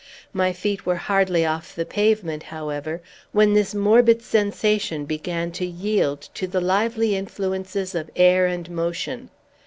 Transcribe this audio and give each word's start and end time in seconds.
My 0.33 0.51
feet 0.51 0.83
were 0.83 0.95
hardly 0.95 1.45
off 1.45 1.75
the 1.75 1.85
pavement, 1.85 2.41
however, 2.41 3.03
when 3.33 3.53
this 3.53 3.75
morbid 3.75 4.23
sensation 4.23 5.05
began 5.05 5.51
to 5.51 5.65
yield 5.67 6.21
to 6.33 6.47
the 6.47 6.59
lively 6.59 7.15
influences 7.15 7.93
of 7.93 8.09
air 8.15 8.47
and 8.47 8.67
motion. 8.71 9.29